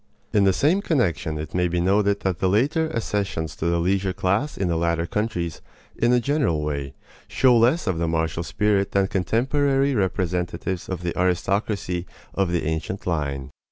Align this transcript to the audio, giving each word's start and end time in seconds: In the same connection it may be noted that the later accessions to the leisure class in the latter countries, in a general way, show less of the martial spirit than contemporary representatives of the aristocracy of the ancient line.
In 0.33 0.45
the 0.45 0.51
same 0.51 0.81
connection 0.81 1.37
it 1.37 1.53
may 1.53 1.67
be 1.67 1.79
noted 1.79 2.21
that 2.21 2.39
the 2.39 2.49
later 2.49 2.91
accessions 2.91 3.55
to 3.57 3.67
the 3.67 3.77
leisure 3.79 4.13
class 4.13 4.57
in 4.57 4.67
the 4.67 4.75
latter 4.75 5.05
countries, 5.05 5.61
in 5.95 6.11
a 6.11 6.19
general 6.19 6.63
way, 6.63 6.95
show 7.27 7.55
less 7.55 7.85
of 7.85 7.99
the 7.99 8.07
martial 8.07 8.41
spirit 8.41 8.93
than 8.93 9.05
contemporary 9.05 9.93
representatives 9.93 10.89
of 10.89 11.03
the 11.03 11.15
aristocracy 11.15 12.07
of 12.33 12.51
the 12.51 12.65
ancient 12.65 13.05
line. 13.05 13.51